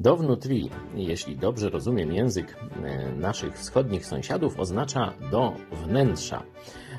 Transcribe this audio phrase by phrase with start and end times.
[0.00, 6.42] Downutri, jeśli dobrze rozumiem język e, naszych wschodnich sąsiadów, oznacza do wnętrza.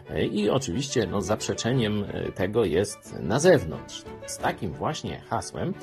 [0.10, 4.04] E, I oczywiście no, zaprzeczeniem e, tego jest na zewnątrz.
[4.26, 5.74] Z takim właśnie hasłem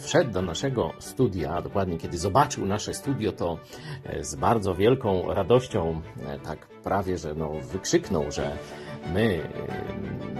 [0.00, 3.58] wszedł do naszego studia, dokładnie kiedy zobaczył nasze studio, to
[4.20, 6.00] z bardzo wielką radością,
[6.44, 8.56] tak prawie, że no, wykrzyknął, że
[9.14, 9.40] my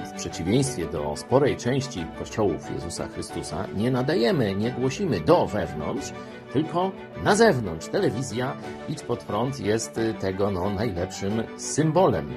[0.06, 6.12] w przeciwieństwie do sporej części kościołów Jezusa Chrystusa nie nadajemy, nie głosimy do wewnątrz,
[6.52, 6.90] tylko
[7.24, 7.88] na zewnątrz.
[7.88, 8.56] Telewizja
[8.88, 12.30] Idź Pod Prąd jest tego no, najlepszym symbolem.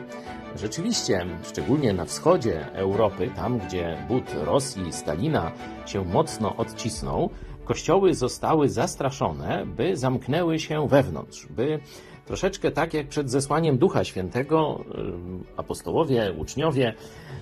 [0.55, 5.51] Rzeczywiście, szczególnie na wschodzie Europy, tam gdzie but Rosji, Stalina
[5.85, 7.29] się mocno odcisnął,
[7.63, 11.79] kościoły zostały zastraszone, by zamknęły się wewnątrz, by
[12.25, 14.83] troszeczkę tak jak przed zesłaniem Ducha Świętego
[15.57, 16.87] apostołowie, uczniowie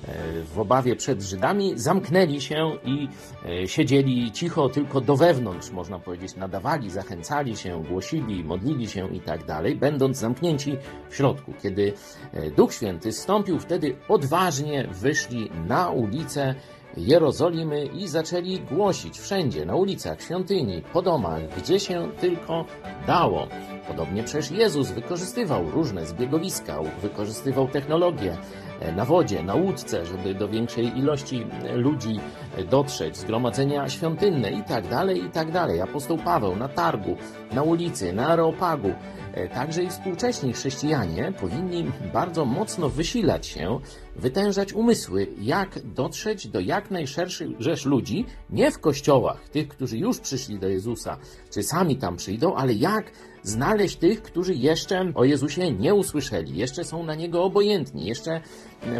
[0.08, 3.08] e, w obawie przed Żydami zamknęli się i
[3.46, 9.20] e, siedzieli cicho tylko do wewnątrz, można powiedzieć, nadawali, zachęcali się, głosili, modlili się i
[9.20, 10.78] tak dalej, będąc zamknięci
[11.10, 11.54] w środku.
[11.64, 11.94] Kiedy
[12.34, 16.56] e, Duch Święty stąpił, wtedy odważnie wyszli na ulicę
[16.98, 22.66] Jerozolimy i zaczęli głosić wszędzie, na ulicach, świątyni, po domach, gdzie się tylko
[23.08, 23.48] dało.
[23.88, 28.38] Podobnie przecież Jezus wykorzystywał różne zbiegowiska, wykorzystywał technologię
[28.80, 32.20] e, na wodzie, na łódce, żeby do większej ilości ludzi
[32.70, 35.82] dotrzeć, zgromadzenia świątynne i tak dalej, i tak dalej.
[35.82, 37.18] Apostoł Paweł na targu,
[37.54, 38.94] na ulicy, na areopagu.
[39.34, 43.80] E, także i współcześni chrześcijanie powinni bardzo mocno wysilać się,
[44.16, 50.20] wytężać umysły, jak dotrzeć do jak najszerszych rzesz ludzi, nie w kościołach, tych, którzy już
[50.20, 51.18] przyszli do Jezusa,
[51.50, 53.12] czy sami tam przyjdą, ale jak
[53.44, 58.42] znaleźć tych, którzy jeszcze o Jezusie nie usłyszeli, jeszcze są na Niego obojętni, jeszcze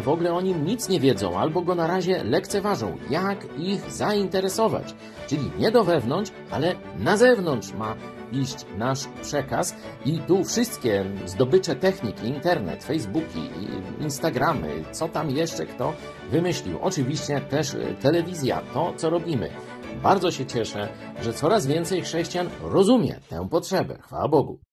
[0.02, 2.98] w ogóle o Nim nic nie wiedzą, albo Go na razie lekceważą.
[3.10, 4.94] Jak ich zainteresować?
[5.26, 7.96] Czyli nie do wewnątrz, ale na zewnątrz ma
[8.32, 9.74] iść nasz przekaz
[10.06, 13.50] i tu wszystkie zdobycze techniki, internet, Facebooki,
[14.00, 15.92] Instagramy, co tam jeszcze kto
[16.30, 16.78] wymyślił.
[16.80, 19.50] Oczywiście też telewizja, to co robimy.
[20.02, 20.88] Bardzo się cieszę,
[21.22, 23.98] że coraz więcej chrześcijan rozumie tę potrzebę.
[24.02, 24.71] Chwała Bogu.